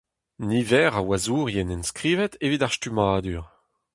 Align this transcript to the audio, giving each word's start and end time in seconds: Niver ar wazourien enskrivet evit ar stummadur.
Niver 0.47 0.91
ar 0.99 1.05
wazourien 1.07 1.73
enskrivet 1.75 2.33
evit 2.45 2.65
ar 2.65 2.73
stummadur. 2.75 3.45